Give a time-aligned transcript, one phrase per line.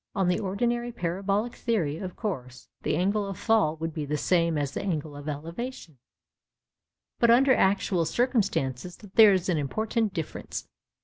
[0.15, 4.57] On the ordinary parabolic theory, of course, the angle of fall would be the same
[4.57, 5.99] as the angle of elevation,
[7.19, 10.67] but under actual circumstances there is an important difference.